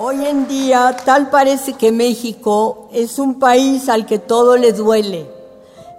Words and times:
Hoy 0.00 0.24
en 0.26 0.46
día 0.46 0.96
tal 1.04 1.28
parece 1.28 1.72
que 1.72 1.90
México 1.90 2.88
es 2.92 3.18
un 3.18 3.40
país 3.40 3.88
al 3.88 4.06
que 4.06 4.20
todo 4.20 4.56
le 4.56 4.72
duele, 4.72 5.28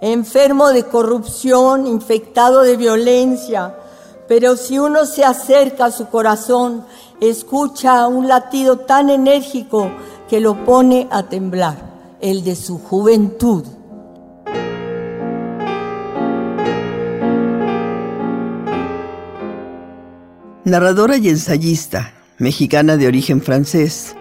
enfermo 0.00 0.68
de 0.70 0.84
corrupción, 0.84 1.86
infectado 1.86 2.62
de 2.62 2.78
violencia, 2.78 3.76
pero 4.26 4.56
si 4.56 4.78
uno 4.78 5.04
se 5.04 5.22
acerca 5.22 5.84
a 5.84 5.90
su 5.90 6.08
corazón, 6.08 6.86
escucha 7.20 8.06
un 8.06 8.26
latido 8.26 8.78
tan 8.78 9.10
enérgico 9.10 9.90
que 10.30 10.40
lo 10.40 10.64
pone 10.64 11.06
a 11.10 11.24
temblar, 11.24 11.76
el 12.22 12.42
de 12.42 12.56
su 12.56 12.78
juventud. 12.78 13.66
Narradora 20.64 21.18
y 21.18 21.28
ensayista, 21.28 22.14
mexicana 22.40 22.96
de 22.96 23.06
origen 23.06 23.40
francés, 23.40 24.16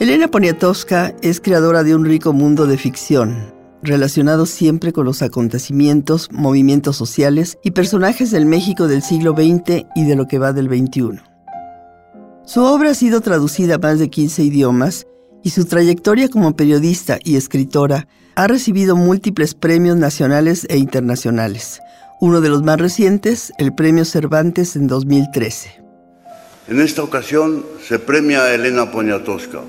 Elena 0.00 0.28
Poniatowska 0.28 1.14
es 1.22 1.40
creadora 1.40 1.82
de 1.84 1.94
un 1.94 2.04
rico 2.04 2.32
mundo 2.32 2.66
de 2.66 2.78
ficción, 2.78 3.52
relacionado 3.82 4.46
siempre 4.46 4.92
con 4.92 5.04
los 5.04 5.22
acontecimientos, 5.22 6.28
movimientos 6.32 6.96
sociales 6.96 7.58
y 7.62 7.72
personajes 7.72 8.30
del 8.30 8.46
México 8.46 8.88
del 8.88 9.02
siglo 9.02 9.32
XX 9.32 9.84
y 9.94 10.04
de 10.06 10.16
lo 10.16 10.26
que 10.26 10.38
va 10.38 10.52
del 10.52 10.68
XXI. 10.68 11.20
Su 12.46 12.64
obra 12.64 12.90
ha 12.90 12.94
sido 12.94 13.20
traducida 13.20 13.74
a 13.74 13.78
más 13.78 13.98
de 13.98 14.08
15 14.08 14.42
idiomas 14.42 15.06
y 15.42 15.50
su 15.50 15.66
trayectoria 15.66 16.28
como 16.28 16.56
periodista 16.56 17.18
y 17.22 17.36
escritora 17.36 18.08
ha 18.36 18.46
recibido 18.46 18.96
múltiples 18.96 19.54
premios 19.54 19.96
nacionales 19.96 20.66
e 20.70 20.78
internacionales. 20.78 21.80
Uno 22.20 22.40
de 22.40 22.48
los 22.48 22.62
más 22.62 22.80
recientes, 22.80 23.52
el 23.58 23.74
Premio 23.74 24.04
Cervantes 24.04 24.76
en 24.76 24.86
2013. 24.86 25.79
En 26.68 26.80
esta 26.80 27.02
ocasión 27.02 27.64
se 27.82 27.98
premia 27.98 28.44
a 28.44 28.54
Elena 28.54 28.90
Poniatowska, 28.90 29.60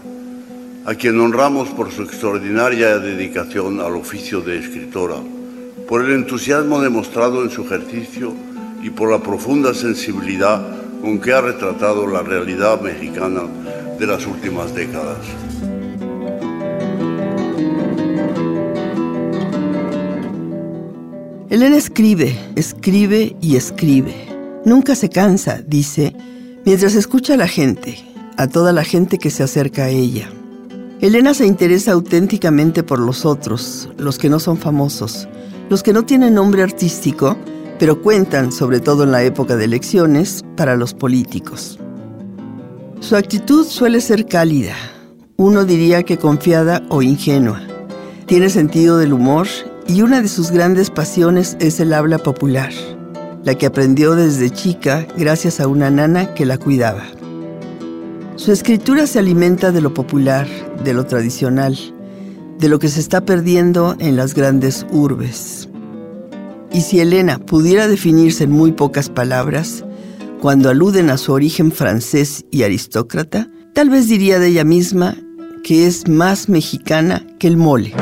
a 0.86 0.96
quien 0.96 1.20
honramos 1.20 1.70
por 1.70 1.92
su 1.92 2.04
extraordinaria 2.04 3.00
dedicación 3.00 3.80
al 3.80 3.96
oficio 3.96 4.42
de 4.42 4.60
escritora, 4.60 5.16
por 5.88 6.04
el 6.04 6.12
entusiasmo 6.12 6.82
demostrado 6.82 7.44
en 7.44 7.50
su 7.50 7.64
ejercicio 7.64 8.34
y 8.84 8.90
por 8.90 9.10
la 9.10 9.20
profunda 9.20 9.74
sensibilidad 9.74 10.62
con 11.02 11.20
que 11.20 11.34
ha 11.34 11.42
retratado 11.42 12.06
la 12.08 12.22
realidad 12.22 12.82
mexicana 12.82 13.44
de 13.98 14.08
las 14.08 14.28
últimas 14.28 14.76
décadas. 14.76 15.18
Elena 21.50 21.78
escribe, 21.78 22.36
escribe 22.56 23.36
y 23.42 23.56
escribe. 23.56 24.14
Nunca 24.66 24.96
se 24.96 25.10
cansa, 25.10 25.62
dice, 25.66 26.16
mientras 26.66 26.96
escucha 26.96 27.34
a 27.34 27.38
la 27.38 27.48
gente, 27.48 27.98
a 28.38 28.48
toda 28.48 28.74
la 28.74 28.84
gente 28.84 29.18
que 29.18 29.30
se 29.30 29.44
acerca 29.44 29.86
a 29.86 29.90
ella. 29.90 30.30
Elena 31.00 31.34
se 31.34 31.46
interesa 31.46 31.94
auténticamente 31.94 32.84
por 32.84 33.00
los 33.00 33.26
otros, 33.26 33.90
los 33.98 34.18
que 34.18 34.30
no 34.30 34.40
son 34.40 34.58
famosos, 34.58 35.28
los 35.70 35.82
que 35.82 35.94
no 35.94 36.04
tienen 36.04 36.36
nombre 36.36 36.62
artístico, 36.62 37.38
pero 37.80 38.02
cuentan, 38.02 38.52
sobre 38.52 38.80
todo 38.80 39.04
en 39.04 39.12
la 39.12 39.24
época 39.24 39.56
de 39.56 39.66
elecciones, 39.66 40.44
para 40.56 40.76
los 40.76 40.94
políticos. 40.94 41.80
Su 43.00 43.16
actitud 43.16 43.66
suele 43.66 44.00
ser 44.00 44.28
cálida, 44.28 44.76
uno 45.38 45.66
diría 45.66 46.04
que 46.04 46.18
confiada 46.18 46.84
o 46.90 47.02
ingenua. 47.02 47.62
Tiene 48.28 48.50
sentido 48.50 49.00
del 49.00 49.14
humor 49.14 49.48
y 49.88 50.04
una 50.04 50.22
de 50.22 50.28
sus 50.28 50.52
grandes 50.52 50.92
pasiones 50.92 51.58
es 51.60 51.80
el 51.80 51.94
habla 51.94 52.20
popular, 52.20 52.72
la 53.44 53.56
que 53.56 53.66
aprendió 53.66 54.16
desde 54.16 54.50
chica 54.50 55.08
gracias 55.18 55.60
a 55.60 55.68
una 55.68 55.90
nana 55.90 56.34
que 56.34 56.46
la 56.46 56.58
cuidaba. 56.58 57.04
Su 58.36 58.52
escritura 58.52 59.08
se 59.08 59.20
alimenta 59.20 59.72
de 59.72 59.82
lo 59.82 59.94
popular, 59.94 60.48
de 60.84 60.94
lo 60.94 61.06
tradicional, 61.06 61.78
de 62.60 62.70
lo 62.70 62.80
que 62.80 62.88
se 62.88 63.00
está 63.00 63.22
perdiendo 63.22 63.96
en 64.00 64.16
las 64.16 64.34
grandes 64.34 64.86
urbes. 64.92 65.70
Y 66.72 66.82
si 66.82 67.00
Elena 67.00 67.40
pudiera 67.40 67.88
definirse 67.88 68.46
en 68.46 68.52
muy 68.52 68.72
pocas 68.72 69.10
palabras, 69.10 69.84
cuando 70.42 70.70
aluden 70.70 71.10
a 71.10 71.18
su 71.18 71.34
origen 71.34 71.72
francés 71.72 72.46
y 72.50 72.64
aristócrata, 72.64 73.50
tal 73.74 73.90
vez 73.90 74.08
diría 74.08 74.40
de 74.40 74.48
ella 74.48 74.64
misma 74.64 75.16
que 75.64 75.86
es 75.86 76.08
más 76.08 76.50
mexicana 76.50 77.26
que 77.38 77.48
el 77.48 77.58
mole. 77.58 77.94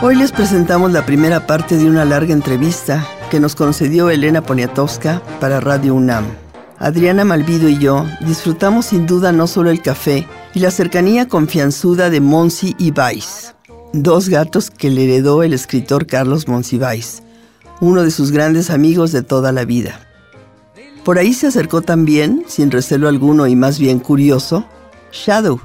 Hoy 0.00 0.14
les 0.14 0.30
presentamos 0.30 0.92
la 0.92 1.04
primera 1.04 1.44
parte 1.44 1.76
de 1.76 1.84
una 1.84 2.04
larga 2.04 2.32
entrevista 2.32 3.04
que 3.32 3.40
nos 3.40 3.56
concedió 3.56 4.10
Elena 4.10 4.42
Poniatowska 4.42 5.20
para 5.40 5.58
Radio 5.58 5.96
UNAM. 5.96 6.24
Adriana 6.78 7.24
Malvido 7.24 7.68
y 7.68 7.78
yo 7.78 8.06
disfrutamos 8.20 8.86
sin 8.86 9.08
duda 9.08 9.32
no 9.32 9.48
solo 9.48 9.70
el 9.70 9.82
café 9.82 10.24
y 10.54 10.60
la 10.60 10.70
cercanía 10.70 11.26
confianzuda 11.26 12.10
de 12.10 12.20
Monsi 12.20 12.76
y 12.78 12.92
Weiss, 12.92 13.56
dos 13.92 14.28
gatos 14.28 14.70
que 14.70 14.88
le 14.88 15.02
heredó 15.02 15.42
el 15.42 15.52
escritor 15.52 16.06
Carlos 16.06 16.46
Monsiváis, 16.46 17.24
uno 17.80 18.04
de 18.04 18.12
sus 18.12 18.30
grandes 18.30 18.70
amigos 18.70 19.10
de 19.10 19.22
toda 19.22 19.50
la 19.50 19.64
vida. 19.64 19.98
Por 21.04 21.18
ahí 21.18 21.34
se 21.34 21.48
acercó 21.48 21.82
también, 21.82 22.44
sin 22.46 22.70
recelo 22.70 23.08
alguno 23.08 23.48
y 23.48 23.56
más 23.56 23.80
bien 23.80 23.98
curioso, 23.98 24.64
Shadow, 25.10 25.60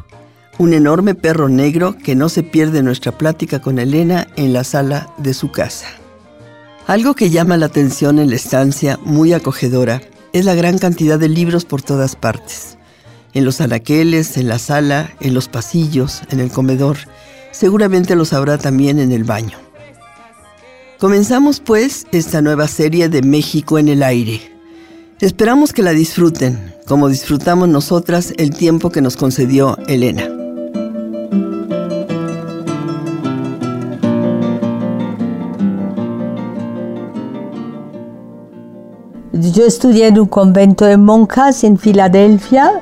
un 0.57 0.73
enorme 0.73 1.15
perro 1.15 1.49
negro 1.49 1.95
que 1.97 2.15
no 2.15 2.29
se 2.29 2.43
pierde 2.43 2.83
nuestra 2.83 3.17
plática 3.17 3.59
con 3.59 3.79
Elena 3.79 4.27
en 4.35 4.53
la 4.53 4.63
sala 4.63 5.13
de 5.17 5.33
su 5.33 5.51
casa. 5.51 5.87
Algo 6.85 7.15
que 7.15 7.29
llama 7.29 7.57
la 7.57 7.67
atención 7.67 8.19
en 8.19 8.29
la 8.29 8.35
estancia, 8.35 8.99
muy 9.03 9.33
acogedora, 9.33 10.01
es 10.33 10.45
la 10.45 10.55
gran 10.55 10.77
cantidad 10.77 11.17
de 11.17 11.29
libros 11.29 11.63
por 11.63 11.81
todas 11.81 12.15
partes. 12.15 12.77
En 13.33 13.45
los 13.45 13.61
anaqueles, 13.61 14.37
en 14.37 14.47
la 14.47 14.59
sala, 14.59 15.13
en 15.19 15.33
los 15.33 15.47
pasillos, 15.47 16.21
en 16.29 16.39
el 16.39 16.51
comedor. 16.51 16.97
Seguramente 17.51 18.15
los 18.15 18.33
habrá 18.33 18.57
también 18.57 18.99
en 18.99 19.11
el 19.11 19.23
baño. 19.23 19.57
Comenzamos 20.99 21.59
pues 21.59 22.05
esta 22.11 22.41
nueva 22.41 22.67
serie 22.67 23.09
de 23.09 23.21
México 23.21 23.79
en 23.79 23.89
el 23.89 24.03
aire. 24.03 24.41
Esperamos 25.19 25.71
que 25.71 25.83
la 25.83 25.91
disfruten, 25.91 26.73
como 26.85 27.09
disfrutamos 27.09 27.69
nosotras 27.69 28.33
el 28.37 28.51
tiempo 28.51 28.89
que 28.89 29.01
nos 29.01 29.15
concedió 29.15 29.77
Elena. 29.87 30.32
Yo 39.53 39.67
estudié 39.67 40.07
en 40.07 40.19
un 40.19 40.25
convento 40.25 40.85
de 40.85 40.97
monjas 40.97 41.63
en 41.63 41.77
Filadelfia 41.77 42.81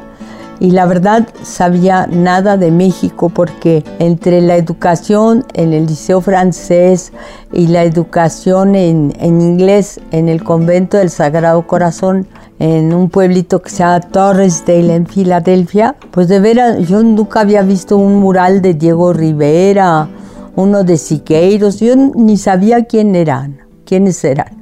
y 0.62 0.72
la 0.72 0.86
verdad 0.86 1.28
sabía 1.44 2.08
nada 2.08 2.56
de 2.56 2.72
México 2.72 3.28
porque 3.28 3.84
entre 4.00 4.40
la 4.40 4.56
educación 4.56 5.44
en 5.54 5.74
el 5.74 5.86
liceo 5.88 6.22
francés 6.22 7.12
y 7.52 7.68
la 7.68 7.84
educación 7.84 8.76
en, 8.76 9.12
inglés 9.22 10.00
en 10.12 10.30
el 10.30 10.46
convento 10.46 10.96
del 10.96 11.10
Sagrado 11.10 11.68
Corazón 11.68 12.26
en 12.60 12.94
un 12.94 13.10
pueblito 13.10 13.62
que 13.62 13.70
se 13.70 13.80
llama 13.80 14.00
Torresdale 14.00 14.96
en 14.96 15.08
Filadelfia, 15.08 15.98
pues 16.12 16.30
de 16.30 16.40
veras 16.40 16.88
yo 16.88 17.04
nunca 17.04 17.42
había 17.42 17.64
visto 17.64 17.98
un 17.98 18.22
mural 18.22 18.62
de 18.62 18.76
Diego 18.76 19.12
Rivera, 19.12 20.08
uno 20.56 20.86
de 20.86 20.96
Siqueiros, 20.96 21.82
yo 21.82 21.98
ni 21.98 22.38
sabía 22.38 22.86
quién 22.86 23.14
eran, 23.16 23.60
quiénes 23.84 24.24
eran. 24.24 24.61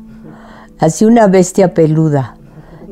Así 0.79 1.05
una 1.05 1.27
bestia 1.27 1.73
peluda 1.73 2.35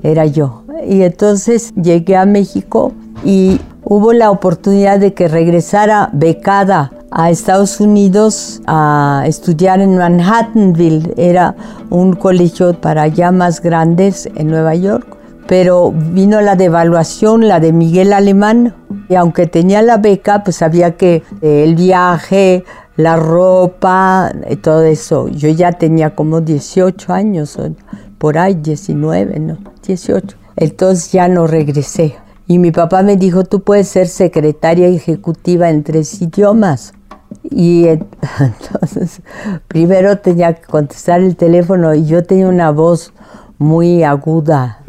era 0.04 0.26
yo. 0.26 0.64
Y 0.88 1.02
entonces 1.02 1.74
llegué 1.76 2.16
a 2.16 2.26
México 2.26 2.94
y 3.24 3.60
hubo 3.84 4.14
la 4.14 4.30
oportunidad 4.30 5.00
de 5.00 5.14
que 5.14 5.28
regresara 5.28 6.10
becada 6.14 6.92
a 7.10 7.30
Estados 7.30 7.80
Unidos 7.80 8.62
a 8.68 9.24
estudiar 9.26 9.80
en 9.80 9.98
Manhattanville. 9.98 11.14
Era 11.18 11.56
un 11.90 12.14
colegio 12.14 12.74
para 12.80 13.04
allá 13.04 13.32
más 13.32 13.62
grandes 13.62 14.30
en 14.36 14.48
Nueva 14.48 14.76
York. 14.76 15.18
Pero 15.48 15.94
vino 15.94 16.42
la 16.42 16.58
devaluación, 16.58 17.48
la 17.48 17.62
de 17.62 17.72
Miguel 17.72 18.12
Alemán, 18.12 18.76
y 19.08 19.16
aunque 19.16 19.48
tenía 19.48 19.82
la 19.82 19.96
beca, 19.96 20.44
pues 20.44 20.62
había 20.62 20.98
que 20.98 21.24
el 21.42 21.76
viaje, 21.76 22.66
la 22.98 23.16
ropa, 23.16 24.32
y 24.50 24.58
todo 24.58 24.84
eso. 24.84 25.30
Yo 25.30 25.50
ya 25.50 25.72
tenía 25.72 26.16
como 26.16 26.42
18 26.42 27.14
años, 27.14 27.58
por 28.18 28.38
ahí 28.38 28.56
19, 28.56 29.40
¿no? 29.40 29.58
18. 29.86 30.36
Entonces 30.58 31.12
ya 31.12 31.28
no 31.28 31.48
regresé. 31.48 32.16
Y 32.48 32.60
mi 32.60 32.72
papá 32.72 33.04
me 33.04 33.16
dijo, 33.16 33.44
tú 33.44 33.62
puedes 33.62 33.88
ser 33.88 34.08
secretaria 34.08 34.88
ejecutiva 34.88 35.70
en 35.70 35.84
tres 35.84 36.22
idiomas. 36.22 36.94
Y 37.44 37.88
entonces, 38.40 39.22
primero 39.68 40.18
tenía 40.18 40.54
que 40.54 40.64
contestar 40.64 41.22
el 41.22 41.36
teléfono 41.36 41.94
y 41.94 42.06
yo 42.06 42.24
tenía 42.24 42.48
una 42.48 42.72
voz 42.72 43.14
muy 43.58 44.04
aguda 44.04 44.80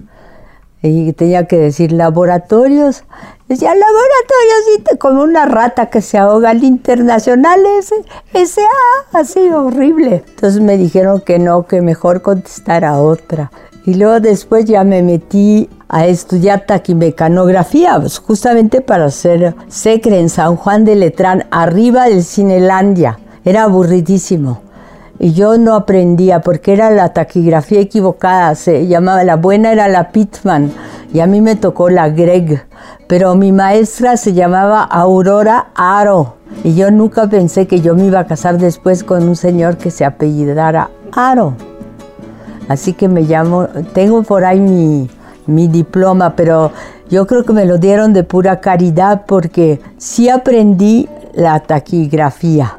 y 0.83 1.13
tenía 1.13 1.47
que 1.47 1.59
decir 1.59 1.93
laboratorios. 1.93 3.05
Decía 3.49 3.75
laboratorios 3.75 4.93
y 4.93 4.99
como 4.99 5.23
una 5.23 5.47
rata 5.47 5.87
que 5.87 6.03
se 6.03 6.19
ahoga 6.19 6.51
al 6.51 6.63
internacional 6.63 7.59
ese, 7.79 7.95
ese 8.35 8.61
ah, 8.61 9.21
así 9.21 9.41
horrible. 9.49 10.23
Entonces 10.29 10.61
me 10.61 10.77
dijeron 10.77 11.23
que 11.23 11.39
no, 11.39 11.67
que 11.67 11.81
mejor 11.81 12.21
contestara 12.21 12.99
otra. 12.99 13.51
Y 13.87 13.95
luego 13.95 14.21
después 14.21 14.67
ya 14.67 14.85
me 14.85 15.03
metí 15.03 15.71
a 15.89 16.07
estudiar 16.07 16.67
taquimecanografía, 16.67 17.99
pues, 17.99 18.19
justamente 18.19 18.83
para 18.83 19.11
ser 19.11 19.55
secre 19.69 20.21
en 20.21 20.29
San 20.29 20.57
Juan 20.57 20.85
de 20.85 20.97
Letrán, 20.97 21.47
arriba 21.51 22.05
del 22.05 22.25
Cinelandia. 22.25 23.19
Era 23.47 23.63
aburridísimo. 23.63 24.61
Y 25.19 25.33
yo 25.33 25.57
no 25.57 25.75
aprendía 25.75 26.43
porque 26.43 26.75
era 26.75 26.91
la 26.91 27.15
taquigrafía 27.15 27.81
equivocada, 27.81 28.55
se 28.55 28.87
llamaba, 28.87 29.25
la 29.25 29.37
buena 29.37 29.73
era 29.73 29.89
la 29.89 30.13
Pittman 30.13 30.71
y 31.13 31.21
a 31.21 31.27
mí 31.27 31.41
me 31.41 31.57
tocó 31.57 31.89
la 31.89 32.09
Greg, 32.09 32.67
pero 33.07 33.35
mi 33.35 33.53
maestra 33.53 34.17
se 34.17 34.33
llamaba 34.33 34.83
Aurora 34.83 35.69
Aro 35.75 36.37
y 36.65 36.75
yo 36.75 36.91
nunca 36.91 37.29
pensé 37.29 37.67
que 37.67 37.81
yo 37.81 37.95
me 37.95 38.07
iba 38.07 38.21
a 38.21 38.27
casar 38.27 38.59
después 38.59 39.05
con 39.05 39.29
un 39.29 39.37
señor 39.37 39.77
que 39.77 39.91
se 39.91 40.05
apellidara 40.05 40.91
Aro. 41.13 41.55
Así 42.69 42.93
que 42.93 43.09
me 43.09 43.23
llamo, 43.23 43.67
tengo 43.95 44.23
por 44.23 44.45
ahí 44.45 44.61
mi, 44.61 45.09
mi 45.47 45.69
diploma, 45.69 46.37
pero 46.37 46.73
yo 47.09 47.27
creo 47.27 47.45
que 47.45 47.55
me 47.55 47.65
lo 47.65 47.79
dieron 47.79 48.13
de 48.13 48.25
pura 48.25 48.61
caridad 48.61 49.23
porque 49.27 49.81
sí 49.97 50.29
aprendí 50.29 51.09
la 51.35 51.61
taquigrafía 51.61 52.79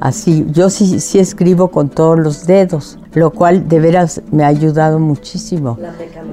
así. 0.00 0.46
Yo 0.50 0.70
sí, 0.70 1.00
sí 1.00 1.18
escribo 1.18 1.68
con 1.68 1.88
todos 1.88 2.18
los 2.18 2.46
dedos, 2.46 2.98
lo 3.14 3.30
cual 3.30 3.68
de 3.68 3.80
veras 3.80 4.22
me 4.30 4.44
ha 4.44 4.48
ayudado 4.48 4.98
muchísimo. 4.98 5.78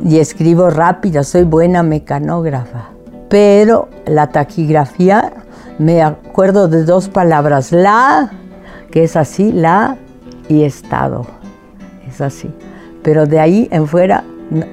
Y 0.04 0.20
escribo 0.20 0.70
rápido, 0.70 1.24
soy 1.24 1.44
buena 1.44 1.84
mecanógrafa. 1.84 2.90
Pero 3.30 3.88
la 4.06 4.28
taquigrafía, 4.28 5.34
me 5.80 6.02
acuerdo 6.02 6.68
de 6.68 6.84
dos 6.84 7.08
palabras, 7.08 7.72
la, 7.72 8.32
que 8.92 9.04
es 9.04 9.16
así, 9.16 9.52
la 9.52 9.98
y 10.50 10.64
estado. 10.64 11.26
Es 12.08 12.22
así. 12.22 12.50
Pero 13.04 13.26
de 13.26 13.40
ahí 13.40 13.68
en 13.72 13.88
fuera, 13.88 14.24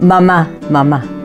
mamá, 0.01 0.51
mamá. 0.71 1.18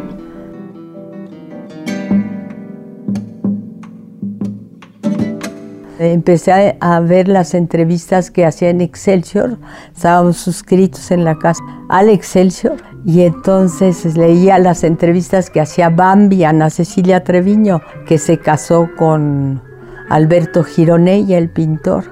Empecé 6.11 6.77
a, 6.79 7.00
ver 7.00 7.27
las 7.27 7.53
entrevistas 7.53 8.31
que 8.31 8.45
hacía 8.45 8.69
en 8.69 8.81
Excelsior, 8.81 9.57
estábamos 9.95 10.38
suscritos 10.38 11.11
en 11.11 11.23
la 11.23 11.38
casa 11.38 11.63
al 11.89 12.09
Excelsior 12.09 12.77
y 13.05 13.21
entonces 13.21 14.17
leía 14.17 14.59
las 14.59 14.83
entrevistas 14.83 15.50
que 15.50 15.61
hacía 15.61 15.89
Bambi, 15.89 16.44
Ana 16.44 16.69
Cecilia 16.69 17.23
Treviño, 17.23 17.81
que 18.05 18.17
se 18.17 18.38
casó 18.38 18.89
con 18.97 19.61
Alberto 20.09 20.63
Gironella, 20.63 21.38
el 21.38 21.50
pintor, 21.50 22.05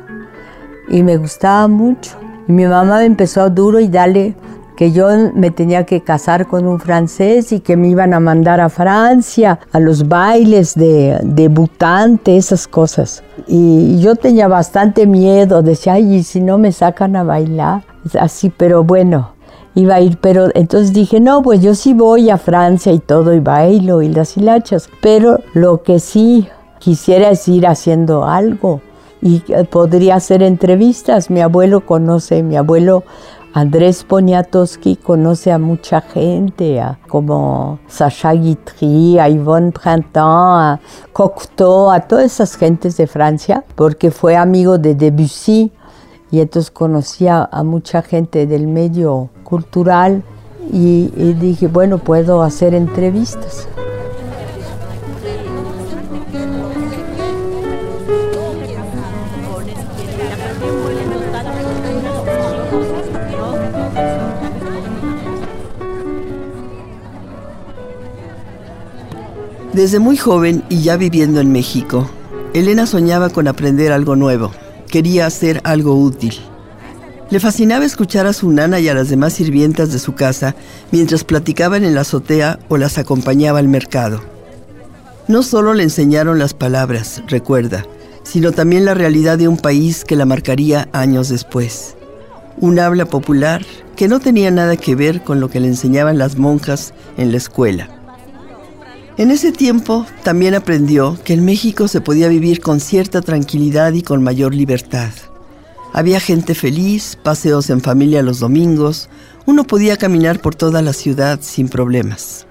y 0.90 1.04
me 1.04 1.18
gustaba 1.18 1.68
mucho. 1.68 2.18
Y 2.48 2.52
mi 2.52 2.66
mamá 2.66 2.98
me 2.98 3.06
empezó 3.06 3.50
duro 3.50 3.80
y 3.80 3.88
dale 3.88 4.36
que 4.76 4.92
yo 4.92 5.08
me 5.34 5.52
tenía 5.52 5.86
que 5.86 6.02
casar 6.02 6.48
con 6.48 6.66
un 6.68 6.80
francés 6.80 7.52
y 7.52 7.60
que 7.60 7.78
me 7.78 7.90
iban 7.90 8.14
a 8.14 8.20
mandar 8.20 8.60
a 8.60 8.70
Francia, 8.70 9.60
a 9.72 9.80
los 9.80 10.08
bailes 10.08 10.76
de 10.76 11.20
debutante, 11.24 12.38
esas 12.38 12.68
cosas. 12.68 13.24
Y 13.48 14.00
yo 14.00 14.16
tenía 14.16 14.48
bastante 14.48 15.06
miedo, 15.06 15.62
decía, 15.62 15.94
ay, 15.94 16.16
¿y 16.16 16.24
si 16.24 16.42
no 16.42 16.58
me 16.58 16.72
sacan 16.72 17.16
a 17.16 17.24
bailar? 17.24 17.84
Así, 18.20 18.50
pero 18.50 18.84
bueno, 18.84 19.34
iba 19.76 19.96
a 19.96 20.02
ir, 20.02 20.18
pero 20.20 20.50
entonces 20.56 20.94
dije, 20.94 21.20
no, 21.20 21.42
pues 21.42 21.62
yo 21.62 21.76
sí 21.76 21.94
voy 21.94 22.30
a 22.30 22.38
Francia 22.38 22.92
y 22.92 23.00
todo, 23.00 23.34
y 23.34 23.40
bailo 23.40 24.02
y 24.02 24.10
las 24.10 24.36
hilachas, 24.38 24.90
pero 25.02 25.40
lo 25.54 25.84
que 25.84 26.00
sí 26.00 26.48
quisiera 26.80 27.30
es 27.30 27.48
ir 27.48 27.68
haciendo 27.68 28.26
algo 28.26 28.82
y 29.22 29.44
podría 29.70 30.16
hacer 30.16 30.42
entrevistas. 30.42 31.30
Mi 31.30 31.42
abuelo 31.42 31.86
conoce, 31.86 32.42
mi 32.42 32.58
abuelo 32.58 33.04
Andrés 33.54 34.06
Poniatowski 34.06 34.96
conoce 34.96 35.52
a 35.52 35.58
mucha 35.58 36.00
gente, 36.00 36.82
como 37.10 37.80
Sacha 37.88 38.32
Guitry, 38.32 39.20
a 39.20 39.28
Yvonne 39.28 39.72
Printemps, 39.72 40.16
a 40.16 40.80
Cocteau, 41.12 41.92
a 41.92 42.00
todas 42.00 42.26
esas 42.26 42.56
gentes 42.56 42.96
de 42.96 43.08
Francia, 43.08 43.66
porque 43.76 44.10
fue 44.10 44.38
amigo 44.38 44.78
de 44.78 44.96
Debussy 44.96 45.72
y 46.32 46.40
entonces 46.40 46.72
conocía 46.72 47.50
a 47.52 47.64
mucha 47.64 48.02
gente 48.02 48.48
del 48.48 48.68
medio 48.68 49.30
cultural 49.44 50.24
y 50.72 51.08
dije, 51.34 51.68
bueno, 51.68 51.98
puedo 51.98 52.44
hacer 52.44 52.74
entrevistas. 52.74 53.68
Desde 69.82 69.98
muy 69.98 70.16
joven 70.16 70.64
y 70.70 70.84
ya 70.84 70.96
viviendo 70.96 71.40
en 71.40 71.52
México, 71.52 72.08
Elena 72.54 72.86
soñaba 72.86 73.32
con 73.32 73.48
aprender 73.48 73.92
algo 73.92 74.16
nuevo. 74.16 74.52
Quería 74.88 75.26
hacer 75.26 75.60
algo 75.64 75.96
útil. 75.96 76.36
Le 77.32 77.40
fascinaba 77.40 77.84
escuchar 77.84 78.28
a 78.28 78.34
su 78.34 78.52
nana 78.52 78.80
y 78.80 78.90
a 78.90 78.94
las 78.94 79.10
demás 79.10 79.34
sirvientas 79.34 79.92
de 79.92 79.98
su 79.98 80.14
casa 80.14 80.56
mientras 80.92 81.24
platicaban 81.24 81.84
en 81.84 81.96
la 81.96 82.02
azotea 82.02 82.60
o 82.70 82.78
las 82.78 83.00
acompañaba 83.00 83.58
al 83.58 83.70
mercado. 83.70 84.22
No 85.28 85.42
solo 85.42 85.74
le 85.74 85.82
enseñaron 85.82 86.38
las 86.38 86.54
palabras, 86.54 87.24
recuerda, 87.28 87.84
sino 88.22 88.52
también 88.52 88.86
la 88.86 88.94
realidad 88.94 89.40
de 89.40 89.48
un 89.48 89.58
país 89.58 90.06
que 90.06 90.16
la 90.16 90.28
marcaría 90.28 90.90
años 90.94 91.28
después. 91.28 91.96
Un 92.58 92.78
habla 92.78 93.08
popular 93.08 93.66
que 93.96 94.08
no 94.08 94.20
tenía 94.20 94.52
nada 94.52 94.78
que 94.78 94.94
ver 94.94 95.24
con 95.24 95.40
lo 95.40 95.50
que 95.50 95.60
le 95.60 95.70
enseñaban 95.70 96.20
las 96.20 96.38
monjas 96.38 96.94
en 97.18 97.32
la 97.32 97.38
escuela. 97.38 98.01
En 99.18 99.30
ese 99.30 99.52
tiempo 99.52 100.06
también 100.24 100.56
aprendió 100.56 101.18
que 101.26 101.34
en 101.34 101.44
México 101.44 101.90
se 101.90 102.00
podía 102.00 102.30
vivir 102.30 102.62
con 102.62 102.80
cierta 102.80 103.22
tranquilidad 103.22 103.92
y 103.92 104.04
con 104.04 104.24
mayor 104.24 104.56
libertad. 104.56 105.10
Había 105.92 106.22
gente 106.22 106.56
feliz, 106.56 107.18
paseos 107.22 107.70
en 107.70 107.82
familia 107.82 108.24
los 108.24 108.40
domingos, 108.40 109.10
uno 109.46 109.66
podía 109.66 109.98
caminar 109.98 110.40
por 110.40 110.56
toda 110.56 110.82
la 110.82 110.94
ciudad 110.94 111.40
sin 111.42 111.68
problemas. 111.68 112.48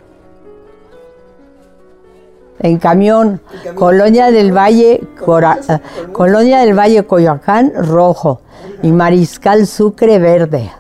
En 2.59 2.79
camión, 2.79 3.41
Colonia 3.75 4.31
del 4.31 4.55
Valle, 4.55 5.01
eh, 5.01 5.81
Colonia 6.13 6.59
del 6.59 6.79
Valle 6.79 7.07
Coyoacán 7.07 7.73
rojo 7.75 8.43
y 8.83 8.93
Mariscal 8.93 9.67
Sucre 9.67 10.19
verde. 10.19 10.71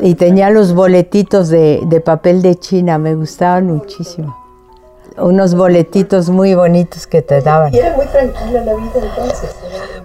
Y 0.00 0.14
tenía 0.14 0.48
los 0.50 0.72
boletitos 0.72 1.48
de, 1.48 1.80
de 1.86 2.00
papel 2.00 2.40
de 2.40 2.54
China, 2.54 2.98
me 2.98 3.16
gustaban 3.16 3.66
muchísimo 3.66 4.41
unos 5.18 5.54
boletitos 5.54 6.30
muy 6.30 6.54
bonitos 6.54 7.06
que 7.06 7.22
te 7.22 7.40
daban. 7.40 7.74
¿Y 7.74 7.78
era 7.78 7.96
muy 7.96 8.06
tranquila 8.06 8.64
la 8.64 8.74
vida 8.74 8.92
entonces? 8.94 9.50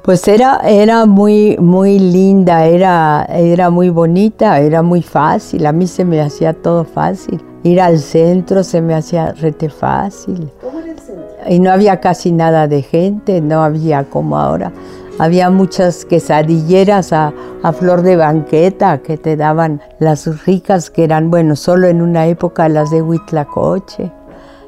Pues 0.07 0.25
era, 0.27 0.61
era 0.63 1.05
muy, 1.05 1.57
muy 1.59 1.99
linda, 1.99 2.65
era, 2.65 3.25
era 3.29 3.69
muy 3.69 3.89
bonita, 3.89 4.59
era 4.59 4.81
muy 4.81 5.01
fácil, 5.01 5.65
a 5.65 5.73
mí 5.73 5.85
se 5.85 6.05
me 6.05 6.21
hacía 6.21 6.53
todo 6.53 6.85
fácil. 6.85 7.43
Ir 7.63 7.81
al 7.81 7.99
centro 7.99 8.63
se 8.63 8.81
me 8.81 8.95
hacía 8.95 9.33
rete 9.33 9.69
fácil. 9.69 10.49
¿Cómo 10.61 10.79
era 10.79 10.91
el 10.91 10.99
centro? 10.99 11.25
Y 11.49 11.59
no 11.59 11.71
había 11.71 11.99
casi 11.99 12.31
nada 12.31 12.67
de 12.67 12.83
gente, 12.83 13.41
no 13.41 13.63
había 13.63 14.05
como 14.05 14.37
ahora. 14.37 14.71
Había 15.19 15.49
muchas 15.49 16.05
quesadilleras 16.05 17.11
a, 17.11 17.33
a, 17.63 17.73
flor 17.73 18.03
de 18.03 18.15
banqueta 18.15 18.99
que 18.99 19.17
te 19.17 19.35
daban 19.35 19.81
las 19.99 20.45
ricas 20.45 20.89
que 20.89 21.03
eran, 21.03 21.31
bueno, 21.31 21.55
solo 21.55 21.87
en 21.87 22.01
una 22.01 22.27
época 22.27 22.69
las 22.69 22.91
de 22.91 23.01
Huitlacoche 23.01 24.11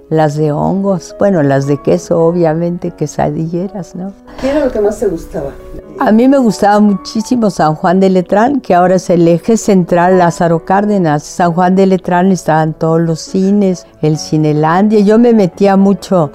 las 0.10 0.36
de 0.36 0.52
hongos, 0.52 1.16
bueno, 1.20 1.44
las 1.44 1.68
de 1.68 1.82
queso, 1.82 2.20
obviamente, 2.20 2.92
quesadilleras, 2.92 3.96
¿no? 3.96 4.12
¿Qué 4.42 4.50
era 4.50 4.66
lo 4.66 4.72
que 4.72 4.82
más 4.82 5.00
te 5.00 5.08
gustaba? 5.08 5.52
A 6.00 6.12
mí 6.12 6.28
me 6.28 6.38
gustaba 6.38 6.80
muchísimo 6.80 7.50
San 7.50 7.76
Juan 7.76 8.00
de 8.00 8.10
Letrán, 8.10 8.62
que 8.62 8.74
ahora 8.74 8.96
es 8.96 9.10
el 9.10 9.28
eje 9.28 9.58
central 9.58 10.18
Lázaro 10.18 10.66
Cárdenas. 10.66 11.24
San 11.24 11.54
Juan 11.54 11.76
de 11.76 11.86
Letrán 11.86 12.32
estaban 12.32 12.74
todos 12.74 13.02
los 13.02 13.20
cines, 13.20 13.86
el 14.02 14.18
Cinelandia. 14.18 15.02
Yo 15.02 15.20
me 15.20 15.34
metía 15.34 15.78
mucho, 15.78 16.32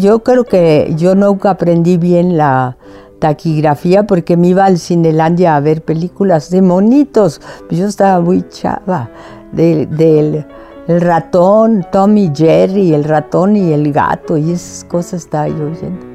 yo 0.00 0.18
creo 0.20 0.44
que 0.44 0.92
yo 0.96 1.14
nunca 1.14 1.50
aprendí 1.50 1.96
bien 1.96 2.36
la, 2.36 2.76
taquigrafía 3.18 4.06
porque 4.06 4.36
me 4.36 4.48
iba 4.48 4.64
al 4.64 4.78
Cinelandia 4.78 5.56
a 5.56 5.60
ver 5.60 5.82
películas 5.82 6.50
de 6.50 6.62
monitos. 6.62 7.40
Yo 7.70 7.86
estaba 7.86 8.20
muy 8.20 8.48
chava 8.48 9.10
del 9.52 10.46
el 10.88 11.02
ratón, 11.02 11.86
Tommy 11.92 12.32
Jerry, 12.34 12.94
el 12.94 13.04
ratón 13.04 13.56
y 13.56 13.72
el 13.72 13.92
gato 13.92 14.38
y 14.38 14.52
esas 14.52 14.84
cosas 14.84 15.24
estaba 15.24 15.46
yo 15.46 15.66
oyendo. 15.66 16.06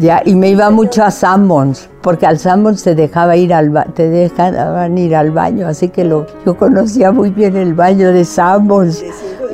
Ya, 0.00 0.20
y 0.24 0.34
me 0.34 0.50
iba 0.50 0.68
mucho 0.70 1.04
a 1.04 1.12
Sanborns, 1.12 1.88
porque 2.02 2.26
al 2.26 2.40
Sanborns 2.40 2.82
te 2.82 2.96
dejaba 2.96 3.36
ir 3.36 3.54
al 3.54 3.72
te 3.94 4.10
dejaban 4.10 4.98
ir 4.98 5.14
al 5.14 5.30
baño, 5.30 5.68
así 5.68 5.90
que 5.90 6.04
lo, 6.04 6.26
yo 6.44 6.56
conocía 6.56 7.12
muy 7.12 7.30
bien 7.30 7.54
el 7.54 7.74
baño 7.74 8.12
de 8.12 8.24
Sanborns 8.24 9.04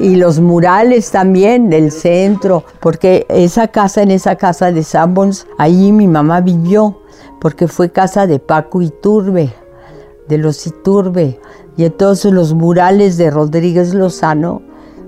y 0.01 0.17
los 0.17 0.41
murales 0.41 1.11
también 1.11 1.69
del 1.69 1.93
centro, 1.93 2.65
porque 2.81 3.27
esa 3.29 3.69
casa, 3.69 4.01
en 4.01 4.11
esa 4.11 4.37
casa 4.37 4.73
de 4.73 4.83
Sanborns, 4.83 5.47
ahí 5.59 5.93
mi 5.93 6.09
mamá 6.09 6.41
vivió, 6.41 7.03
porque 7.43 7.69
fue 7.69 7.91
casa 7.91 8.27
de 8.27 8.39
Paco 8.39 8.81
Iturbe, 8.81 9.53
de 10.29 10.39
los 10.39 10.67
Iturbe, 10.67 11.39
y 11.81 11.87
entonces 11.87 12.31
los 12.31 12.53
murales 12.53 13.17
de 13.17 13.31
Rodríguez 13.31 13.95
Lozano 13.95 14.61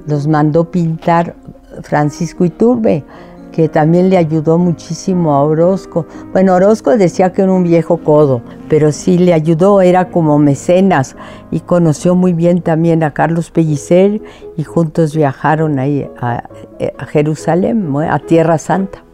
los 0.06 0.26
mandó 0.26 0.70
pintar 0.70 1.34
Francisco 1.82 2.46
Iturbe 2.46 3.04
que 3.52 3.68
también 3.68 4.08
le 4.08 4.16
ayudó 4.16 4.56
muchísimo 4.56 5.34
a 5.34 5.42
Orozco. 5.44 6.06
Bueno, 6.32 6.54
Orozco 6.54 6.96
decía 6.96 7.30
que 7.30 7.42
era 7.42 7.52
un 7.52 7.64
viejo 7.64 7.98
codo, 7.98 8.40
pero 8.70 8.90
sí 8.90 9.18
le 9.18 9.34
ayudó, 9.34 9.82
era 9.82 10.08
como 10.08 10.38
mecenas 10.38 11.14
y 11.50 11.60
conoció 11.60 12.14
muy 12.14 12.32
bien 12.32 12.62
también 12.62 13.02
a 13.02 13.12
Carlos 13.12 13.50
Pellicer 13.50 14.22
y 14.56 14.64
juntos 14.64 15.14
viajaron 15.14 15.78
ahí 15.78 16.08
a, 16.18 16.44
Jerusalén, 17.06 17.94
a 18.08 18.18
Tierra 18.18 18.56
Santa. 18.56 19.04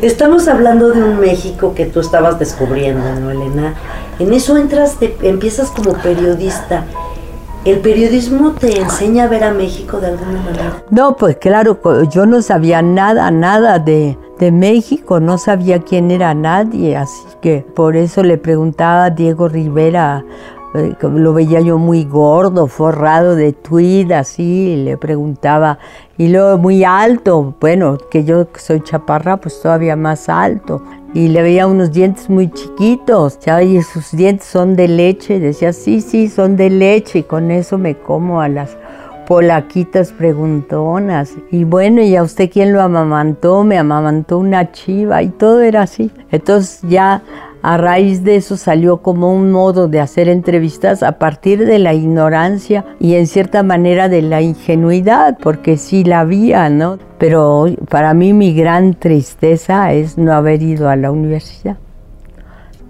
Estamos 0.00 0.46
hablando 0.46 0.92
de 0.92 1.02
un 1.02 1.18
México 1.18 1.74
que 1.74 1.86
tú 1.86 1.98
estabas 1.98 2.38
descubriendo, 2.38 3.02
¿no, 3.18 3.32
Elena? 3.32 3.74
En 4.20 4.32
eso 4.32 4.56
entras, 4.56 4.98
empiezas 5.22 5.70
como 5.70 5.94
periodista 5.94 6.84
¿El 7.62 7.80
periodismo 7.80 8.52
te 8.52 8.80
enseña 8.80 9.24
a 9.24 9.28
ver 9.28 9.44
a 9.44 9.52
México 9.52 10.00
de 10.00 10.06
alguna 10.06 10.40
manera? 10.40 10.82
No, 10.88 11.14
pues 11.14 11.36
claro, 11.36 11.78
yo 12.08 12.24
no 12.24 12.40
sabía 12.40 12.80
nada, 12.80 13.30
nada 13.30 13.78
de, 13.78 14.16
México, 14.50 15.20
no 15.20 15.36
sabía 15.36 15.80
quién 15.80 16.10
era 16.10 16.32
nadie, 16.32 16.96
así 16.96 17.22
que 17.42 17.66
por 17.74 17.96
eso 17.96 18.22
le 18.22 18.38
preguntaba 18.38 19.04
a 19.04 19.10
Diego 19.10 19.48
Rivera, 19.48 20.24
lo 21.02 21.32
veía 21.32 21.60
yo 21.60 21.78
muy 21.78 22.04
gordo, 22.04 22.66
forrado 22.66 23.34
de 23.34 23.52
tweed, 23.52 24.12
así, 24.12 24.76
le 24.76 24.96
preguntaba, 24.96 25.78
y 26.16 26.28
luego 26.28 26.58
muy 26.58 26.84
alto, 26.84 27.54
bueno, 27.60 27.98
que 28.10 28.24
yo 28.24 28.46
soy 28.56 28.80
chaparra, 28.82 29.38
pues 29.38 29.60
todavía 29.60 29.96
más 29.96 30.28
alto 30.28 30.82
y 31.12 31.28
le 31.28 31.42
veía 31.42 31.66
unos 31.66 31.90
dientes 31.90 32.30
muy 32.30 32.50
chiquitos, 32.50 33.38
ya, 33.40 33.62
y 33.62 33.82
sus 33.82 34.12
dientes 34.12 34.46
son 34.46 34.76
de 34.76 34.86
leche, 34.86 35.40
decía, 35.40 35.72
sí, 35.72 36.00
sí, 36.00 36.28
son 36.28 36.56
de 36.56 36.70
leche, 36.70 37.20
y 37.20 37.22
con 37.24 37.50
eso 37.50 37.78
me 37.78 37.96
como 37.96 38.40
a 38.40 38.48
las 38.48 38.76
polaquitas 39.26 40.12
preguntonas. 40.12 41.34
Y 41.50 41.64
bueno, 41.64 42.02
¿y 42.02 42.16
a 42.16 42.22
usted 42.22 42.50
quién 42.50 42.72
lo 42.72 42.80
amamantó? 42.80 43.62
Me 43.62 43.78
amamantó 43.78 44.38
una 44.38 44.72
chiva 44.72 45.22
y 45.22 45.28
todo 45.28 45.60
era 45.60 45.82
así. 45.82 46.10
Entonces 46.32 46.80
ya 46.88 47.22
a 47.62 47.76
raíz 47.76 48.24
de 48.24 48.36
eso 48.36 48.56
salió 48.56 48.98
como 48.98 49.32
un 49.32 49.50
modo 49.50 49.88
de 49.88 50.00
hacer 50.00 50.28
entrevistas 50.28 51.02
a 51.02 51.18
partir 51.18 51.66
de 51.66 51.78
la 51.78 51.92
ignorancia 51.92 52.84
y 52.98 53.14
en 53.14 53.26
cierta 53.26 53.62
manera 53.62 54.08
de 54.08 54.22
la 54.22 54.40
ingenuidad, 54.40 55.36
porque 55.42 55.76
sí 55.76 56.04
la 56.04 56.20
había, 56.20 56.68
¿no? 56.70 56.98
Pero 57.18 57.66
para 57.88 58.14
mí 58.14 58.32
mi 58.32 58.54
gran 58.54 58.94
tristeza 58.94 59.92
es 59.92 60.16
no 60.16 60.32
haber 60.32 60.62
ido 60.62 60.88
a 60.88 60.96
la 60.96 61.10
universidad. 61.10 61.76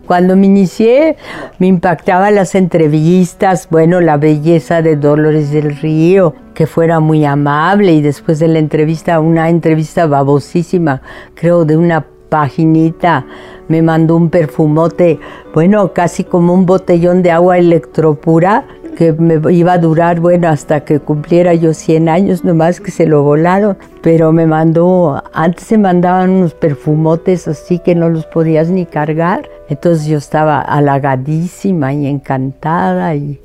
Cuando 0.06 0.36
me 0.36 0.46
inicié 0.46 1.16
me 1.58 1.68
impactaban 1.68 2.34
las 2.34 2.56
entrevistas, 2.56 3.68
bueno, 3.70 4.00
la 4.00 4.16
belleza 4.16 4.82
de 4.82 4.96
Dolores 4.96 5.52
del 5.52 5.76
Río, 5.76 6.34
que 6.52 6.66
fuera 6.66 6.98
muy 6.98 7.24
amable 7.24 7.92
y 7.92 8.02
después 8.02 8.38
de 8.40 8.48
la 8.48 8.58
entrevista, 8.58 9.20
una 9.20 9.48
entrevista 9.48 10.06
babosísima, 10.06 11.00
creo 11.34 11.64
de 11.64 11.76
una 11.76 12.06
paginita, 12.30 13.26
me 13.68 13.82
mandó 13.82 14.16
un 14.16 14.30
perfumote, 14.30 15.20
bueno, 15.52 15.92
casi 15.92 16.24
como 16.24 16.54
un 16.54 16.64
botellón 16.64 17.22
de 17.22 17.30
agua 17.30 17.58
electropura 17.58 18.64
que 18.96 19.12
me 19.12 19.40
iba 19.52 19.74
a 19.74 19.78
durar, 19.78 20.20
bueno, 20.20 20.48
hasta 20.48 20.80
que 20.84 21.00
cumpliera 21.00 21.54
yo 21.54 21.74
100 21.74 22.08
años, 22.08 22.44
nomás 22.44 22.80
que 22.80 22.90
se 22.90 23.06
lo 23.06 23.22
volaron, 23.22 23.76
pero 24.02 24.32
me 24.32 24.46
mandó, 24.46 25.22
antes 25.32 25.64
se 25.64 25.78
mandaban 25.78 26.30
unos 26.30 26.54
perfumotes 26.54 27.48
así 27.48 27.78
que 27.78 27.94
no 27.94 28.08
los 28.08 28.26
podías 28.26 28.68
ni 28.68 28.86
cargar, 28.86 29.48
entonces 29.68 30.06
yo 30.06 30.18
estaba 30.18 30.60
halagadísima 30.60 31.92
y 31.92 32.06
encantada 32.06 33.14
y 33.14 33.40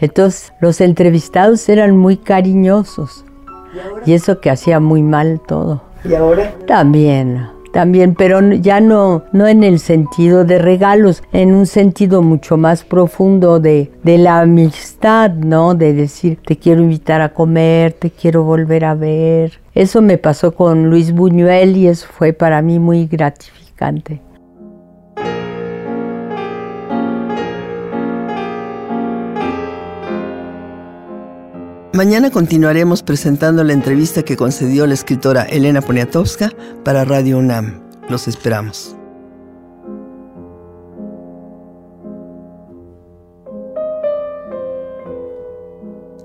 entonces 0.00 0.52
los 0.60 0.80
entrevistados 0.80 1.68
eran 1.68 1.96
muy 1.96 2.16
cariñosos. 2.16 3.24
¿Y, 4.04 4.10
y 4.10 4.14
eso 4.14 4.40
que 4.40 4.50
hacía 4.50 4.78
muy 4.78 5.02
mal 5.02 5.40
todo. 5.46 5.82
¿Y 6.04 6.14
ahora? 6.14 6.52
También 6.66 7.53
también, 7.74 8.14
pero 8.14 8.40
ya 8.52 8.80
no, 8.80 9.24
no 9.32 9.48
en 9.48 9.64
el 9.64 9.80
sentido 9.80 10.44
de 10.44 10.60
regalos, 10.60 11.24
en 11.32 11.52
un 11.52 11.66
sentido 11.66 12.22
mucho 12.22 12.56
más 12.56 12.84
profundo 12.84 13.58
de, 13.58 13.90
de 14.04 14.16
la 14.16 14.42
amistad, 14.42 15.32
¿no? 15.32 15.74
De 15.74 15.92
decir, 15.92 16.38
te 16.46 16.56
quiero 16.56 16.82
invitar 16.82 17.20
a 17.20 17.34
comer, 17.34 17.92
te 17.92 18.10
quiero 18.10 18.44
volver 18.44 18.84
a 18.84 18.94
ver. 18.94 19.58
Eso 19.74 20.02
me 20.02 20.18
pasó 20.18 20.54
con 20.54 20.88
Luis 20.88 21.12
Buñuel 21.12 21.76
y 21.76 21.88
eso 21.88 22.06
fue 22.08 22.32
para 22.32 22.62
mí 22.62 22.78
muy 22.78 23.08
gratificante. 23.08 24.20
Mañana 31.94 32.28
continuaremos 32.32 33.04
presentando 33.04 33.62
la 33.62 33.72
entrevista 33.72 34.24
que 34.24 34.36
concedió 34.36 34.84
la 34.84 34.94
escritora 34.94 35.44
Elena 35.44 35.80
Poniatowska 35.80 36.50
para 36.84 37.04
Radio 37.04 37.38
UNAM. 37.38 37.84
Los 38.08 38.26
esperamos. 38.26 38.96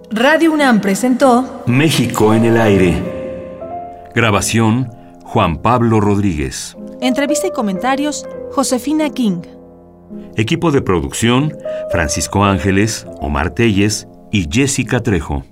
Radio 0.09 0.53
UNAM 0.53 0.81
presentó 0.81 1.61
México 1.67 2.33
en 2.33 2.45
el 2.45 2.59
aire. 2.59 4.09
Grabación 4.15 4.89
Juan 5.23 5.57
Pablo 5.57 6.01
Rodríguez. 6.01 6.75
Entrevista 6.99 7.45
y 7.45 7.51
comentarios 7.51 8.25
Josefina 8.49 9.11
King. 9.11 9.41
Equipo 10.35 10.71
de 10.71 10.81
producción 10.81 11.53
Francisco 11.91 12.43
Ángeles, 12.43 13.05
Omar 13.21 13.51
Telles 13.51 14.07
y 14.31 14.49
Jessica 14.51 15.01
Trejo. 15.01 15.43